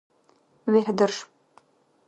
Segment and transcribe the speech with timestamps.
[0.71, 1.15] верхӀдарш